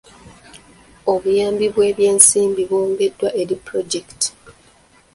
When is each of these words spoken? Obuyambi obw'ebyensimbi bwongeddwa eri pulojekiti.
Obuyambi 1.13 1.65
obw'ebyensimbi 1.69 2.61
bwongeddwa 2.69 3.29
eri 3.41 3.55
pulojekiti. 3.63 4.29